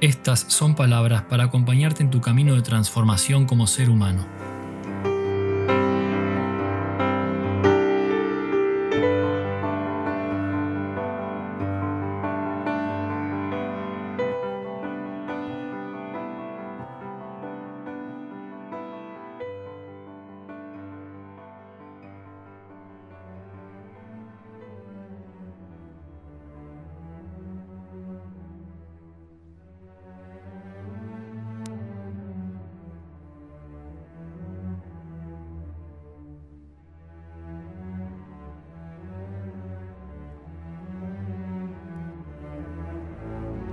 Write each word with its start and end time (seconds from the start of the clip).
estas 0.00 0.46
son 0.48 0.74
palabras 0.74 1.22
para 1.22 1.44
acompañarte 1.44 2.02
en 2.02 2.10
tu 2.10 2.20
camino 2.20 2.54
de 2.54 2.62
transformación 2.62 3.46
como 3.46 3.66
ser 3.66 3.90
humano. 3.90 4.47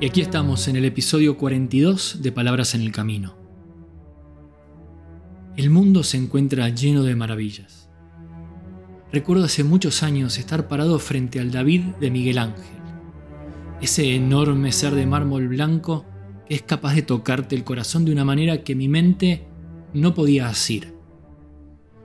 Y 0.01 0.07
aquí 0.07 0.19
estamos 0.19 0.67
en 0.67 0.75
el 0.75 0.83
episodio 0.83 1.37
42 1.37 2.21
de 2.21 2.31
Palabras 2.33 2.75
en 2.75 2.81
el 2.81 2.91
Camino. 2.91 3.37
El 5.55 5.69
mundo 5.69 6.03
se 6.03 6.17
encuentra 6.17 6.67
lleno 6.67 7.03
de 7.03 7.15
maravillas. 7.15 7.89
Recuerdo 9.13 9.45
hace 9.45 9.63
muchos 9.63 10.03
años 10.03 10.37
estar 10.37 10.67
parado 10.67 10.99
frente 10.99 11.39
al 11.39 11.49
David 11.49 11.81
de 12.01 12.11
Miguel 12.11 12.39
Ángel, 12.39 12.65
ese 13.79 14.13
enorme 14.15 14.73
ser 14.73 14.93
de 14.95 15.05
mármol 15.05 15.47
blanco 15.47 16.05
que 16.45 16.55
es 16.55 16.61
capaz 16.61 16.93
de 16.93 17.01
tocarte 17.01 17.55
el 17.55 17.63
corazón 17.63 18.03
de 18.03 18.11
una 18.11 18.25
manera 18.25 18.65
que 18.65 18.75
mi 18.75 18.89
mente 18.89 19.47
no 19.93 20.13
podía 20.13 20.49
asir. 20.49 20.93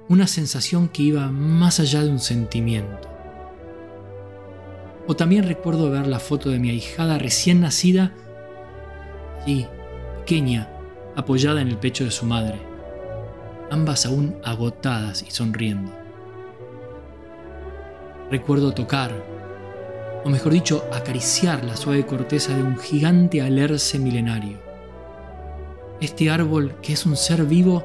Una 0.08 0.28
sensación 0.28 0.88
que 0.88 1.02
iba 1.02 1.32
más 1.32 1.80
allá 1.80 2.04
de 2.04 2.10
un 2.10 2.20
sentimiento 2.20 3.09
o 5.10 5.16
también 5.16 5.42
recuerdo 5.42 5.90
ver 5.90 6.06
la 6.06 6.20
foto 6.20 6.50
de 6.50 6.60
mi 6.60 6.70
ahijada 6.70 7.18
recién 7.18 7.62
nacida, 7.62 8.12
allí, 9.42 9.66
pequeña, 10.20 10.68
apoyada 11.16 11.60
en 11.60 11.66
el 11.66 11.78
pecho 11.78 12.04
de 12.04 12.12
su 12.12 12.26
madre, 12.26 12.60
ambas 13.72 14.06
aún 14.06 14.36
agotadas 14.44 15.24
y 15.26 15.32
sonriendo. 15.32 15.90
Recuerdo 18.30 18.70
tocar, 18.70 19.10
o 20.24 20.28
mejor 20.28 20.52
dicho, 20.52 20.88
acariciar 20.92 21.64
la 21.64 21.76
suave 21.76 22.06
corteza 22.06 22.56
de 22.56 22.62
un 22.62 22.78
gigante 22.78 23.42
alerce 23.42 23.98
milenario. 23.98 24.58
Este 26.00 26.30
árbol 26.30 26.76
que 26.82 26.92
es 26.92 27.04
un 27.04 27.16
ser 27.16 27.46
vivo 27.46 27.82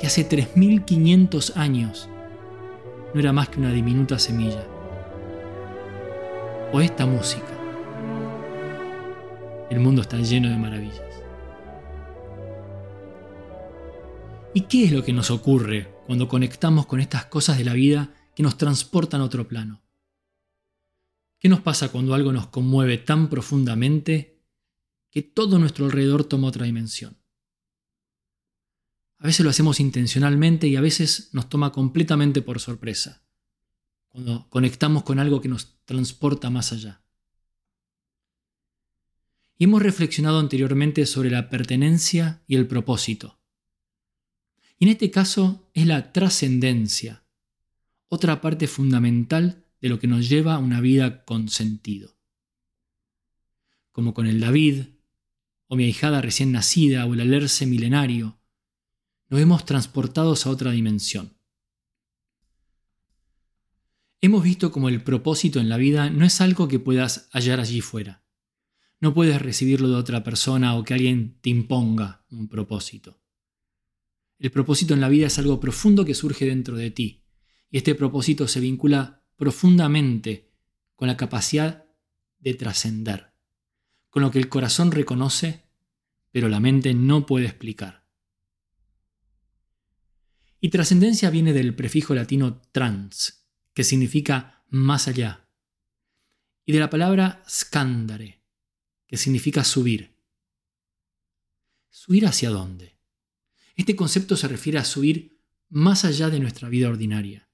que 0.00 0.08
hace 0.08 0.28
3.500 0.28 1.54
años 1.54 2.08
no 3.14 3.20
era 3.20 3.32
más 3.32 3.48
que 3.48 3.60
una 3.60 3.70
diminuta 3.70 4.18
semilla 4.18 4.64
o 6.72 6.80
esta 6.80 7.06
música. 7.06 7.46
El 9.70 9.80
mundo 9.80 10.02
está 10.02 10.18
lleno 10.18 10.48
de 10.48 10.56
maravillas. 10.56 11.02
¿Y 14.54 14.62
qué 14.62 14.84
es 14.84 14.92
lo 14.92 15.04
que 15.04 15.12
nos 15.12 15.30
ocurre 15.30 15.94
cuando 16.06 16.28
conectamos 16.28 16.86
con 16.86 17.00
estas 17.00 17.26
cosas 17.26 17.58
de 17.58 17.64
la 17.64 17.74
vida 17.74 18.14
que 18.34 18.42
nos 18.42 18.56
transportan 18.56 19.20
a 19.20 19.24
otro 19.24 19.46
plano? 19.46 19.82
¿Qué 21.38 21.48
nos 21.48 21.60
pasa 21.60 21.90
cuando 21.90 22.14
algo 22.14 22.32
nos 22.32 22.48
conmueve 22.48 22.98
tan 22.98 23.28
profundamente 23.28 24.42
que 25.10 25.22
todo 25.22 25.58
nuestro 25.58 25.86
alrededor 25.86 26.24
toma 26.24 26.48
otra 26.48 26.66
dimensión? 26.66 27.18
A 29.18 29.26
veces 29.26 29.44
lo 29.44 29.50
hacemos 29.50 29.80
intencionalmente 29.80 30.68
y 30.68 30.76
a 30.76 30.80
veces 30.80 31.30
nos 31.32 31.48
toma 31.48 31.72
completamente 31.72 32.42
por 32.42 32.60
sorpresa 32.60 33.24
cuando 34.08 34.48
conectamos 34.48 35.02
con 35.02 35.18
algo 35.18 35.40
que 35.40 35.48
nos 35.48 35.77
transporta 35.88 36.50
más 36.50 36.72
allá. 36.72 37.02
Y 39.56 39.64
hemos 39.64 39.82
reflexionado 39.82 40.38
anteriormente 40.38 41.06
sobre 41.06 41.30
la 41.30 41.48
pertenencia 41.48 42.42
y 42.46 42.56
el 42.56 42.66
propósito. 42.66 43.40
Y 44.78 44.84
en 44.84 44.90
este 44.90 45.10
caso 45.10 45.70
es 45.72 45.86
la 45.86 46.12
trascendencia, 46.12 47.24
otra 48.08 48.42
parte 48.42 48.68
fundamental 48.68 49.64
de 49.80 49.88
lo 49.88 49.98
que 49.98 50.06
nos 50.06 50.28
lleva 50.28 50.56
a 50.56 50.58
una 50.58 50.82
vida 50.82 51.24
con 51.24 51.48
sentido. 51.48 52.18
Como 53.90 54.12
con 54.12 54.26
el 54.26 54.40
David, 54.40 54.88
o 55.68 55.76
mi 55.76 55.84
ahijada 55.84 56.20
recién 56.20 56.52
nacida, 56.52 57.06
o 57.06 57.14
el 57.14 57.22
alerce 57.22 57.64
milenario, 57.64 58.38
nos 59.30 59.40
vemos 59.40 59.64
transportados 59.64 60.44
a 60.44 60.50
otra 60.50 60.70
dimensión. 60.70 61.37
Hemos 64.20 64.42
visto 64.42 64.72
como 64.72 64.88
el 64.88 65.02
propósito 65.02 65.60
en 65.60 65.68
la 65.68 65.76
vida 65.76 66.10
no 66.10 66.24
es 66.24 66.40
algo 66.40 66.66
que 66.66 66.80
puedas 66.80 67.28
hallar 67.32 67.60
allí 67.60 67.80
fuera. 67.80 68.24
No 69.00 69.14
puedes 69.14 69.40
recibirlo 69.40 69.88
de 69.88 69.94
otra 69.94 70.24
persona 70.24 70.74
o 70.74 70.82
que 70.82 70.94
alguien 70.94 71.38
te 71.40 71.50
imponga 71.50 72.24
un 72.30 72.48
propósito. 72.48 73.20
El 74.40 74.50
propósito 74.50 74.94
en 74.94 75.00
la 75.00 75.08
vida 75.08 75.28
es 75.28 75.38
algo 75.38 75.60
profundo 75.60 76.04
que 76.04 76.14
surge 76.14 76.46
dentro 76.46 76.76
de 76.76 76.90
ti, 76.90 77.24
y 77.70 77.76
este 77.76 77.94
propósito 77.94 78.48
se 78.48 78.58
vincula 78.58 79.24
profundamente 79.36 80.50
con 80.96 81.06
la 81.06 81.16
capacidad 81.16 81.86
de 82.40 82.54
trascender, 82.54 83.34
con 84.10 84.22
lo 84.22 84.32
que 84.32 84.40
el 84.40 84.48
corazón 84.48 84.90
reconoce, 84.90 85.64
pero 86.32 86.48
la 86.48 86.58
mente 86.58 86.92
no 86.92 87.24
puede 87.24 87.46
explicar. 87.46 88.04
Y 90.60 90.70
trascendencia 90.70 91.30
viene 91.30 91.52
del 91.52 91.76
prefijo 91.76 92.14
latino 92.14 92.60
trans, 92.72 93.37
que 93.78 93.84
significa 93.84 94.64
más 94.70 95.06
allá, 95.06 95.48
y 96.64 96.72
de 96.72 96.80
la 96.80 96.90
palabra 96.90 97.44
scandare, 97.48 98.42
que 99.06 99.16
significa 99.16 99.62
subir. 99.62 100.18
¿Subir 101.88 102.26
hacia 102.26 102.50
dónde? 102.50 102.98
Este 103.76 103.94
concepto 103.94 104.34
se 104.34 104.48
refiere 104.48 104.78
a 104.78 104.84
subir 104.84 105.44
más 105.68 106.04
allá 106.04 106.28
de 106.28 106.40
nuestra 106.40 106.68
vida 106.68 106.88
ordinaria, 106.88 107.48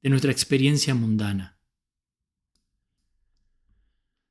de 0.00 0.08
nuestra 0.08 0.32
experiencia 0.32 0.94
mundana. 0.94 1.60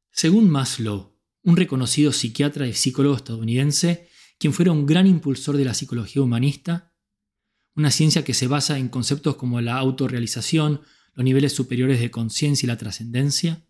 Según 0.10 0.50
Maslow, 0.50 1.22
un 1.44 1.56
reconocido 1.56 2.14
psiquiatra 2.14 2.66
y 2.66 2.74
psicólogo 2.74 3.18
estadounidense, 3.18 4.10
quien 4.40 4.54
fuera 4.54 4.72
un 4.72 4.88
gran 4.88 5.06
impulsor 5.06 5.56
de 5.56 5.66
la 5.66 5.76
psicología 5.76 6.24
humanista, 6.24 6.96
una 7.76 7.92
ciencia 7.92 8.26
que 8.26 8.34
se 8.34 8.48
basa 8.48 8.80
en 8.80 8.90
conceptos 8.90 9.36
como 9.36 9.62
la 9.62 9.78
autorrealización, 9.78 10.82
los 11.14 11.24
niveles 11.24 11.54
superiores 11.54 12.00
de 12.00 12.12
conciencia 12.12 12.66
y 12.66 12.68
la 12.68 12.78
trascendencia? 12.78 13.66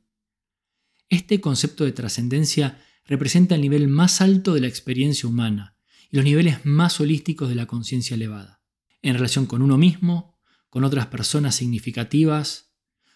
Este 1.10 1.42
concepto 1.42 1.84
de 1.84 1.92
trascendencia 1.92 2.82
representa 3.06 3.56
el 3.56 3.62
nivel 3.62 3.88
más 3.88 4.22
alto 4.22 4.54
de 4.54 4.62
la 4.62 4.68
experiencia 4.68 5.28
humana 5.28 5.76
y 6.10 6.18
los 6.18 6.26
niveles 6.26 6.66
más 6.66 7.00
holísticos 7.00 7.50
de 7.50 7.56
la 7.56 7.66
conciencia 7.66 8.16
elevada, 8.16 8.62
en 9.02 9.16
relación 9.16 9.46
con 9.46 9.62
uno 9.62 9.78
mismo, 9.78 10.40
con 10.70 10.84
otras 10.84 11.08
personas 11.08 11.56
significativas, 11.56 12.74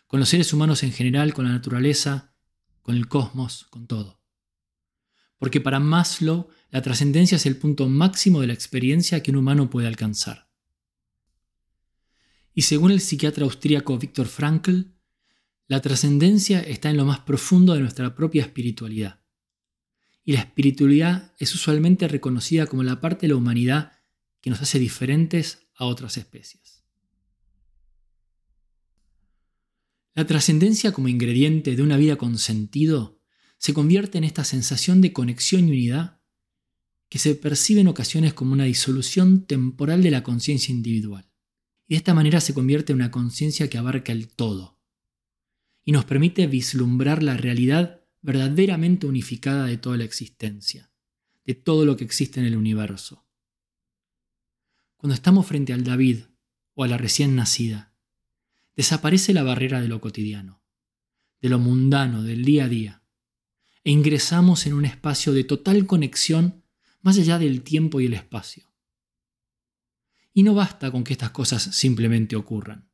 con 0.07 0.19
los 0.19 0.29
seres 0.29 0.51
humanos 0.53 0.83
en 0.83 0.91
general, 0.91 1.33
con 1.33 1.45
la 1.45 1.51
naturaleza, 1.51 2.35
con 2.81 2.95
el 2.95 3.07
cosmos, 3.07 3.65
con 3.69 3.87
todo. 3.87 4.21
Porque 5.37 5.61
para 5.61 5.79
Maslow, 5.79 6.49
la 6.69 6.81
trascendencia 6.81 7.37
es 7.37 7.45
el 7.45 7.57
punto 7.57 7.87
máximo 7.87 8.41
de 8.41 8.47
la 8.47 8.53
experiencia 8.53 9.23
que 9.23 9.31
un 9.31 9.37
humano 9.37 9.69
puede 9.69 9.87
alcanzar. 9.87 10.44
Y 12.55 12.61
según 12.61 12.91
el 12.91 13.01
psiquiatra 13.01 13.43
austríaco 13.43 13.97
Viktor 13.97 14.27
Frankl, 14.27 14.95
la 15.67 15.81
trascendencia 15.81 16.61
está 16.61 16.89
en 16.89 16.97
lo 16.97 17.05
más 17.05 17.19
profundo 17.19 17.73
de 17.73 17.81
nuestra 17.81 18.15
propia 18.15 18.43
espiritualidad. 18.43 19.19
Y 20.23 20.31
la 20.31 20.39
espiritualidad 20.39 21.33
es 21.37 21.53
usualmente 21.53 22.07
reconocida 22.07 22.65
como 22.65 22.81
la 22.81 23.01
parte 23.01 23.27
de 23.27 23.33
la 23.33 23.35
humanidad 23.35 23.91
que 24.39 24.49
nos 24.49 24.61
hace 24.61 24.79
diferentes 24.79 25.67
a 25.75 25.85
otras 25.85 26.17
especies. 26.17 26.83
La 30.13 30.25
trascendencia 30.25 30.93
como 30.93 31.09
ingrediente 31.09 31.75
de 31.75 31.83
una 31.83 31.97
vida 31.97 32.15
con 32.15 32.37
sentido 32.37 33.19
se 33.57 33.73
convierte 33.73 34.17
en 34.17 34.23
esta 34.23 34.45
sensación 34.45 35.01
de 35.01 35.11
conexión 35.11 35.67
y 35.67 35.71
unidad 35.71 36.21
que 37.09 37.19
se 37.19 37.35
percibe 37.35 37.81
en 37.81 37.89
ocasiones 37.89 38.33
como 38.33 38.53
una 38.53 38.63
disolución 38.63 39.45
temporal 39.45 40.01
de 40.01 40.11
la 40.11 40.23
conciencia 40.23 40.73
individual. 40.73 41.34
Y 41.87 41.93
de 41.93 41.97
esta 41.97 42.13
manera 42.13 42.41
se 42.41 42.53
convierte 42.53 42.93
en 42.93 42.97
una 42.97 43.11
conciencia 43.11 43.69
que 43.69 43.77
abarca 43.77 44.11
el 44.11 44.27
todo 44.27 44.75
y 45.83 45.91
nos 45.91 46.05
permite 46.05 46.47
vislumbrar 46.47 47.21
la 47.21 47.37
realidad 47.37 48.01
verdaderamente 48.21 49.05
unificada 49.05 49.67
de 49.67 49.77
toda 49.77 49.97
la 49.97 50.03
existencia, 50.03 50.91
de 51.45 51.53
todo 51.53 51.85
lo 51.85 51.95
que 51.95 52.03
existe 52.03 52.39
en 52.39 52.47
el 52.47 52.57
universo. 52.57 53.23
Cuando 54.97 55.13
estamos 55.13 55.45
frente 55.45 55.73
al 55.73 55.83
David 55.83 56.21
o 56.73 56.83
a 56.83 56.87
la 56.87 56.97
recién 56.97 57.35
nacida, 57.35 57.93
desaparece 58.75 59.31
la 59.31 59.43
barrera 59.43 59.79
de 59.79 59.87
lo 59.87 60.01
cotidiano, 60.01 60.63
de 61.39 61.49
lo 61.49 61.59
mundano, 61.59 62.23
del 62.23 62.43
día 62.43 62.65
a 62.65 62.67
día, 62.67 63.03
e 63.83 63.91
ingresamos 63.91 64.65
en 64.65 64.73
un 64.73 64.85
espacio 64.85 65.31
de 65.33 65.43
total 65.43 65.85
conexión 65.85 66.63
más 67.01 67.19
allá 67.19 67.37
del 67.37 67.61
tiempo 67.61 68.01
y 68.01 68.07
el 68.07 68.15
espacio. 68.15 68.64
Y 70.37 70.43
no 70.43 70.53
basta 70.53 70.91
con 70.91 71.05
que 71.05 71.13
estas 71.13 71.31
cosas 71.31 71.63
simplemente 71.63 72.35
ocurran, 72.35 72.91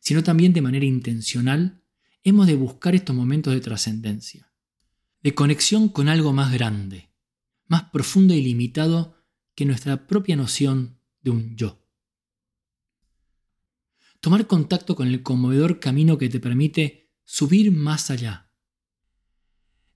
sino 0.00 0.22
también 0.22 0.52
de 0.52 0.60
manera 0.60 0.84
intencional 0.84 1.82
hemos 2.22 2.46
de 2.46 2.56
buscar 2.56 2.94
estos 2.94 3.16
momentos 3.16 3.54
de 3.54 3.62
trascendencia, 3.62 4.52
de 5.22 5.34
conexión 5.34 5.88
con 5.88 6.10
algo 6.10 6.34
más 6.34 6.52
grande, 6.52 7.10
más 7.68 7.84
profundo 7.84 8.34
y 8.34 8.42
limitado 8.42 9.16
que 9.54 9.64
nuestra 9.64 10.06
propia 10.06 10.36
noción 10.36 11.00
de 11.22 11.30
un 11.30 11.56
yo. 11.56 11.82
Tomar 14.20 14.46
contacto 14.46 14.94
con 14.94 15.08
el 15.08 15.22
conmovedor 15.22 15.80
camino 15.80 16.18
que 16.18 16.28
te 16.28 16.38
permite 16.38 17.14
subir 17.24 17.72
más 17.72 18.10
allá. 18.10 18.52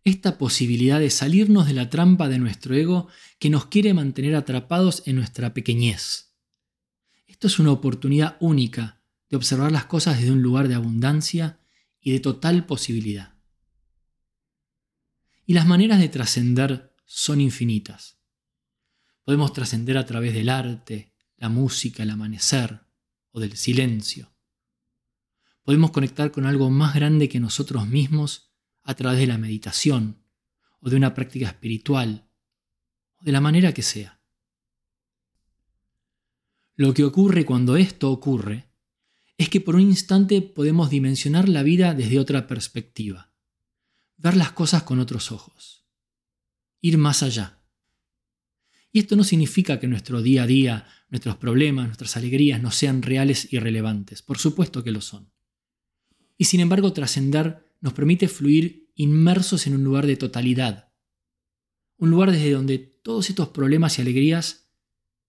Esta 0.04 0.38
posibilidad 0.38 1.00
de 1.00 1.10
salirnos 1.10 1.66
de 1.66 1.74
la 1.74 1.90
trampa 1.90 2.30
de 2.30 2.38
nuestro 2.38 2.74
ego 2.74 3.08
que 3.38 3.50
nos 3.50 3.66
quiere 3.66 3.92
mantener 3.92 4.34
atrapados 4.34 5.02
en 5.04 5.16
nuestra 5.16 5.52
pequeñez. 5.52 6.29
Esto 7.40 7.46
es 7.46 7.58
una 7.58 7.72
oportunidad 7.72 8.36
única 8.40 9.00
de 9.30 9.38
observar 9.38 9.72
las 9.72 9.86
cosas 9.86 10.18
desde 10.18 10.30
un 10.30 10.42
lugar 10.42 10.68
de 10.68 10.74
abundancia 10.74 11.58
y 11.98 12.12
de 12.12 12.20
total 12.20 12.66
posibilidad. 12.66 13.32
Y 15.46 15.54
las 15.54 15.66
maneras 15.66 16.00
de 16.00 16.10
trascender 16.10 16.94
son 17.06 17.40
infinitas. 17.40 18.18
Podemos 19.24 19.54
trascender 19.54 19.96
a 19.96 20.04
través 20.04 20.34
del 20.34 20.50
arte, 20.50 21.14
la 21.38 21.48
música, 21.48 22.02
el 22.02 22.10
amanecer 22.10 22.82
o 23.30 23.40
del 23.40 23.56
silencio. 23.56 24.34
Podemos 25.62 25.92
conectar 25.92 26.32
con 26.32 26.44
algo 26.44 26.68
más 26.68 26.94
grande 26.94 27.30
que 27.30 27.40
nosotros 27.40 27.88
mismos 27.88 28.52
a 28.82 28.92
través 28.92 29.18
de 29.18 29.28
la 29.28 29.38
meditación 29.38 30.22
o 30.80 30.90
de 30.90 30.96
una 30.96 31.14
práctica 31.14 31.46
espiritual 31.46 32.28
o 33.18 33.24
de 33.24 33.32
la 33.32 33.40
manera 33.40 33.72
que 33.72 33.80
sea. 33.80 34.19
Lo 36.80 36.94
que 36.94 37.04
ocurre 37.04 37.44
cuando 37.44 37.76
esto 37.76 38.10
ocurre 38.10 38.70
es 39.36 39.50
que 39.50 39.60
por 39.60 39.74
un 39.74 39.82
instante 39.82 40.40
podemos 40.40 40.88
dimensionar 40.88 41.46
la 41.46 41.62
vida 41.62 41.92
desde 41.92 42.18
otra 42.18 42.46
perspectiva, 42.46 43.34
ver 44.16 44.34
las 44.34 44.52
cosas 44.52 44.84
con 44.84 44.98
otros 44.98 45.30
ojos, 45.30 45.84
ir 46.80 46.96
más 46.96 47.22
allá. 47.22 47.62
Y 48.92 49.00
esto 49.00 49.14
no 49.14 49.24
significa 49.24 49.78
que 49.78 49.88
nuestro 49.88 50.22
día 50.22 50.44
a 50.44 50.46
día, 50.46 50.86
nuestros 51.10 51.36
problemas, 51.36 51.84
nuestras 51.84 52.16
alegrías 52.16 52.62
no 52.62 52.70
sean 52.70 53.02
reales 53.02 53.52
y 53.52 53.58
relevantes, 53.58 54.22
por 54.22 54.38
supuesto 54.38 54.82
que 54.82 54.90
lo 54.90 55.02
son. 55.02 55.30
Y 56.38 56.46
sin 56.46 56.60
embargo 56.60 56.94
trascender 56.94 57.74
nos 57.82 57.92
permite 57.92 58.26
fluir 58.26 58.90
inmersos 58.94 59.66
en 59.66 59.74
un 59.74 59.84
lugar 59.84 60.06
de 60.06 60.16
totalidad, 60.16 60.94
un 61.98 62.08
lugar 62.08 62.32
desde 62.32 62.52
donde 62.52 62.78
todos 62.78 63.28
estos 63.28 63.48
problemas 63.48 63.98
y 63.98 64.00
alegrías 64.00 64.70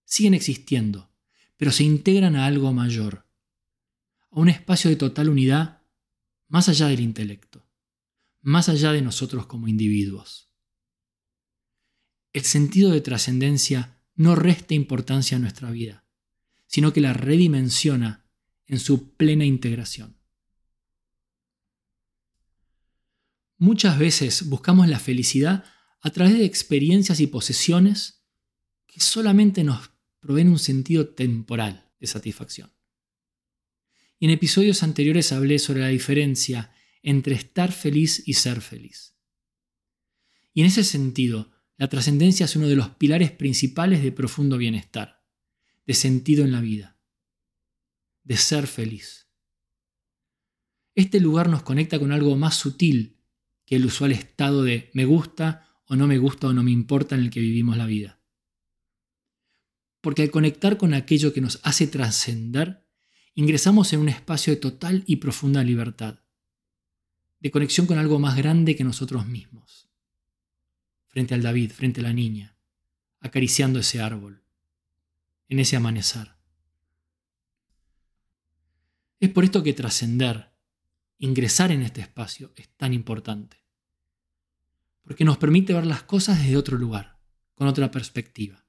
siguen 0.06 0.34
existiendo, 0.34 1.11
pero 1.62 1.72
se 1.72 1.84
integran 1.84 2.36
a 2.36 2.48
algo 2.48 2.74
mayor 2.74 3.30
a 4.32 4.40
un 4.40 4.50
espacio 4.50 4.90
de 4.90 4.96
total 4.96 5.30
unidad 5.30 5.84
más 6.48 6.68
allá 6.70 6.88
del 6.88 7.02
intelecto, 7.02 7.70
más 8.42 8.68
allá 8.68 8.92
de 8.92 9.04
nosotros 9.04 9.46
como 9.46 9.68
individuos. 9.68 10.50
El 12.34 12.46
sentido 12.46 12.90
de 12.90 13.02
trascendencia 13.02 14.02
no 14.16 14.34
resta 14.34 14.74
importancia 14.74 15.38
a 15.38 15.40
nuestra 15.40 15.70
vida, 15.70 16.04
sino 16.66 16.94
que 16.94 17.02
la 17.02 17.14
redimensiona 17.14 18.26
en 18.66 18.80
su 18.80 19.14
plena 19.14 19.46
integración. 19.46 20.18
Muchas 23.60 24.00
veces 24.00 24.50
buscamos 24.50 24.88
la 24.88 24.98
felicidad 24.98 25.64
a 26.02 26.10
través 26.10 26.34
de 26.34 26.46
experiencias 26.46 27.20
y 27.20 27.28
posesiones 27.28 28.26
que 28.88 29.00
solamente 29.00 29.64
nos 29.64 29.91
proveen 30.22 30.48
un 30.48 30.60
sentido 30.60 31.10
temporal 31.10 31.92
de 32.00 32.08
satisfacción. 32.08 32.72
Y 34.20 34.26
en 34.26 34.32
episodios 34.32 34.84
anteriores 34.84 35.34
hablé 35.34 35.60
sobre 35.60 35.82
la 35.82 35.88
diferencia 35.88 36.72
entre 37.04 37.36
estar 37.36 37.72
feliz 37.72 38.24
y 38.26 38.36
ser 38.36 38.62
feliz. 38.62 39.16
Y 40.54 40.62
en 40.62 40.68
ese 40.68 40.84
sentido, 40.84 41.52
la 41.78 41.90
trascendencia 41.90 42.46
es 42.46 42.56
uno 42.56 42.68
de 42.68 42.76
los 42.76 42.90
pilares 42.90 43.32
principales 43.32 44.04
de 44.04 44.12
profundo 44.12 44.58
bienestar, 44.58 45.26
de 45.88 45.96
sentido 45.96 46.46
en 46.46 46.52
la 46.52 46.62
vida, 46.62 47.00
de 48.24 48.38
ser 48.38 48.68
feliz. 48.68 49.28
Este 50.94 51.20
lugar 51.20 51.50
nos 51.50 51.64
conecta 51.64 51.98
con 51.98 52.12
algo 52.12 52.36
más 52.36 52.56
sutil 52.56 53.18
que 53.66 53.78
el 53.78 53.86
usual 53.86 54.12
estado 54.12 54.64
de 54.64 54.92
me 54.94 55.06
gusta 55.06 55.68
o 55.88 55.96
no 55.96 56.06
me 56.06 56.20
gusta 56.20 56.48
o 56.48 56.54
no 56.54 56.62
me 56.62 56.72
importa 56.72 57.16
en 57.16 57.22
el 57.22 57.32
que 57.32 57.40
vivimos 57.40 57.78
la 57.78 57.88
vida. 57.88 58.21
Porque 60.02 60.24
al 60.24 60.32
conectar 60.32 60.78
con 60.78 60.94
aquello 60.94 61.32
que 61.32 61.42
nos 61.42 61.60
hace 61.64 61.88
trascender, 61.88 62.86
ingresamos 63.36 63.94
en 63.94 64.00
un 64.00 64.10
espacio 64.10 64.54
de 64.54 64.60
total 64.60 65.04
y 65.06 65.18
profunda 65.18 65.64
libertad, 65.64 66.20
de 67.40 67.52
conexión 67.52 67.88
con 67.88 67.98
algo 67.98 68.20
más 68.20 68.36
grande 68.36 68.76
que 68.76 68.84
nosotros 68.84 69.26
mismos. 69.26 69.90
Frente 71.08 71.34
al 71.34 71.42
David, 71.42 71.72
frente 71.72 72.02
a 72.02 72.04
la 72.04 72.14
niña, 72.14 72.58
acariciando 73.20 73.80
ese 73.80 74.02
árbol, 74.02 74.44
en 75.48 75.60
ese 75.60 75.76
amanecer. 75.76 76.32
Es 79.20 79.30
por 79.30 79.44
esto 79.44 79.62
que 79.62 79.74
trascender, 79.74 80.52
ingresar 81.20 81.72
en 81.72 81.84
este 81.84 82.02
espacio, 82.02 82.52
es 82.56 82.70
tan 82.70 82.94
importante. 82.94 83.64
Porque 85.04 85.26
nos 85.26 85.38
permite 85.38 85.74
ver 85.74 85.86
las 85.86 86.04
cosas 86.04 86.40
desde 86.40 86.58
otro 86.58 86.78
lugar, 86.78 87.20
con 87.54 87.68
otra 87.68 87.92
perspectiva. 87.92 88.61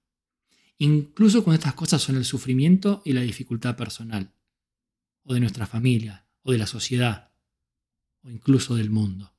Incluso 0.78 1.44
cuando 1.44 1.58
estas 1.58 1.74
cosas 1.74 2.02
son 2.02 2.16
el 2.16 2.24
sufrimiento 2.24 3.02
y 3.04 3.12
la 3.12 3.20
dificultad 3.20 3.76
personal 3.76 4.34
o 5.24 5.34
de 5.34 5.40
nuestra 5.40 5.66
familia, 5.66 6.26
o 6.42 6.52
de 6.52 6.58
la 6.58 6.66
sociedad, 6.66 7.32
o 8.22 8.30
incluso 8.30 8.74
del 8.74 8.90
mundo. 8.90 9.36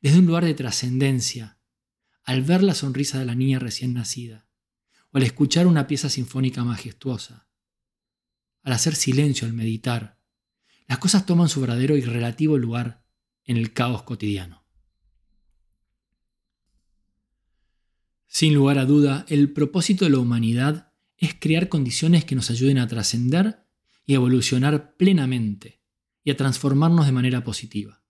Desde 0.00 0.18
un 0.18 0.26
lugar 0.26 0.44
de 0.44 0.54
trascendencia, 0.54 1.58
al 2.24 2.42
ver 2.42 2.62
la 2.62 2.74
sonrisa 2.74 3.18
de 3.18 3.24
la 3.24 3.34
niña 3.34 3.58
recién 3.58 3.94
nacida, 3.94 4.48
o 5.10 5.18
al 5.18 5.24
escuchar 5.24 5.66
una 5.66 5.86
pieza 5.86 6.08
sinfónica 6.08 6.64
majestuosa, 6.64 7.48
al 8.62 8.72
hacer 8.72 8.94
silencio, 8.94 9.46
al 9.46 9.54
meditar, 9.54 10.20
las 10.86 10.98
cosas 10.98 11.26
toman 11.26 11.48
su 11.48 11.60
verdadero 11.60 11.96
y 11.96 12.02
relativo 12.02 12.58
lugar 12.58 13.04
en 13.44 13.56
el 13.56 13.72
caos 13.72 14.02
cotidiano. 14.02 14.61
Sin 18.34 18.54
lugar 18.54 18.78
a 18.78 18.86
duda, 18.86 19.26
el 19.28 19.52
propósito 19.52 20.06
de 20.06 20.10
la 20.10 20.18
humanidad 20.18 20.90
es 21.18 21.34
crear 21.38 21.68
condiciones 21.68 22.24
que 22.24 22.34
nos 22.34 22.48
ayuden 22.48 22.78
a 22.78 22.88
trascender 22.88 23.66
y 24.06 24.14
evolucionar 24.14 24.96
plenamente 24.96 25.82
y 26.24 26.30
a 26.30 26.36
transformarnos 26.38 27.04
de 27.04 27.12
manera 27.12 27.44
positiva. 27.44 28.02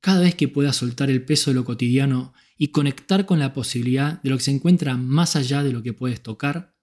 Cada 0.00 0.22
vez 0.22 0.34
que 0.34 0.48
puedas 0.48 0.74
soltar 0.74 1.08
el 1.08 1.24
peso 1.24 1.52
de 1.52 1.54
lo 1.54 1.64
cotidiano 1.64 2.34
y 2.56 2.72
conectar 2.72 3.26
con 3.26 3.38
la 3.38 3.52
posibilidad 3.52 4.20
de 4.22 4.30
lo 4.30 4.38
que 4.38 4.42
se 4.42 4.50
encuentra 4.50 4.96
más 4.96 5.36
allá 5.36 5.62
de 5.62 5.70
lo 5.70 5.84
que 5.84 5.92
puedes 5.92 6.20
tocar, 6.20 6.74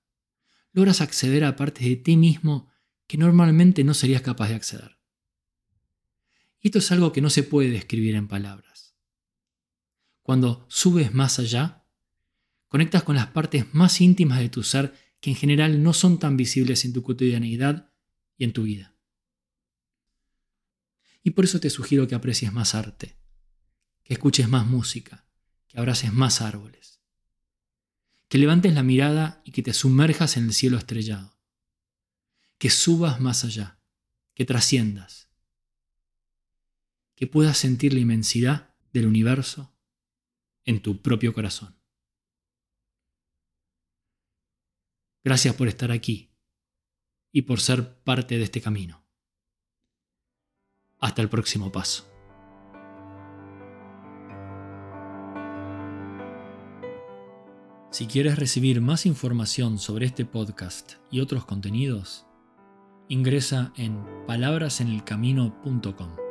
logras 0.71 1.01
acceder 1.01 1.43
a 1.43 1.57
partes 1.57 1.85
de 1.85 1.97
ti 1.97 2.15
mismo 2.15 2.71
que 3.05 3.17
normalmente 3.17 3.83
no 3.83 3.93
serías 3.93 4.21
capaz 4.21 4.47
de 4.47 4.55
acceder. 4.55 4.97
Esto 6.61 6.79
es 6.79 6.89
algo 6.93 7.11
que 7.11 7.21
no 7.21 7.29
se 7.29 7.43
puede 7.43 7.69
describir 7.69 8.15
en 8.15 8.29
palabras. 8.29 8.66
Cuando 10.27 10.65
subes 10.67 11.13
más 11.13 11.39
allá, 11.39 11.77
Conectas 12.67 13.03
con 13.03 13.15
las 13.15 13.27
partes 13.27 13.73
más 13.73 14.01
íntimas 14.01 14.39
de 14.39 14.49
tu 14.49 14.63
ser 14.63 14.93
que 15.21 15.29
en 15.29 15.35
general 15.35 15.81
no 15.81 15.93
son 15.93 16.19
tan 16.19 16.37
visibles 16.37 16.85
en 16.85 16.93
tu 16.93 17.01
cotidianeidad 17.01 17.91
y 18.37 18.43
en 18.43 18.53
tu 18.53 18.63
vida. 18.63 18.95
Y 21.23 21.31
por 21.31 21.45
eso 21.45 21.59
te 21.59 21.69
sugiero 21.69 22.07
que 22.07 22.15
aprecies 22.15 22.53
más 22.53 22.75
arte, 22.75 23.17
que 24.03 24.13
escuches 24.13 24.47
más 24.47 24.67
música, 24.67 25.25
que 25.67 25.79
abraces 25.79 26.13
más 26.13 26.41
árboles, 26.41 27.01
que 28.27 28.37
levantes 28.37 28.73
la 28.73 28.83
mirada 28.83 29.41
y 29.43 29.51
que 29.51 29.63
te 29.63 29.73
sumerjas 29.73 30.37
en 30.37 30.45
el 30.45 30.53
cielo 30.53 30.77
estrellado, 30.77 31.37
que 32.57 32.69
subas 32.69 33.19
más 33.19 33.43
allá, 33.43 33.79
que 34.33 34.45
trasciendas, 34.45 35.29
que 37.15 37.27
puedas 37.27 37.57
sentir 37.57 37.93
la 37.93 38.01
inmensidad 38.01 38.75
del 38.93 39.07
universo 39.07 39.76
en 40.67 40.81
tu 40.81 41.01
propio 41.01 41.33
corazón. 41.33 41.75
Gracias 45.23 45.55
por 45.55 45.67
estar 45.67 45.91
aquí 45.91 46.29
y 47.31 47.41
por 47.41 47.59
ser 47.59 48.03
parte 48.03 48.37
de 48.37 48.43
este 48.43 48.61
camino. 48.61 49.03
Hasta 50.99 51.23
el 51.23 51.29
próximo 51.29 51.71
paso. 51.71 52.05
Si 57.89 58.05
quieres 58.05 58.37
recibir 58.37 58.81
más 58.81 59.05
información 59.05 59.79
sobre 59.79 60.05
este 60.05 60.25
podcast 60.25 60.95
y 61.09 61.21
otros 61.21 61.45
contenidos, 61.45 62.27
ingresa 63.07 63.71
en 63.75 64.03
palabrasenelcamino.com. 64.27 66.26